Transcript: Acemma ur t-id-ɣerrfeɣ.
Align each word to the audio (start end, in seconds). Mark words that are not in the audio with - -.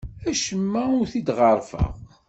Acemma 0.29 0.83
ur 0.99 1.05
t-id-ɣerrfeɣ. 1.11 1.91